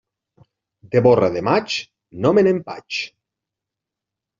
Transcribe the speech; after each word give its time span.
De 0.95 1.03
borra 1.09 1.29
de 1.37 1.45
maig, 1.49 1.77
no 2.25 2.35
me 2.39 2.49
n'empatx. 2.51 3.07